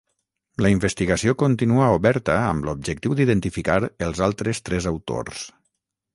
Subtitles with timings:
[0.65, 3.77] La investigació continua oberta amb l’objectiu d’identificar
[4.09, 5.47] els altres tres autors.